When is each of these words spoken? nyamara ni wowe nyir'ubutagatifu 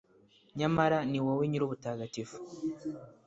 nyamara 0.59 0.97
ni 1.09 1.19
wowe 1.25 1.43
nyir'ubutagatifu 1.49 2.37